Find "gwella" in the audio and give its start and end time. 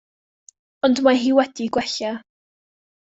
1.77-2.15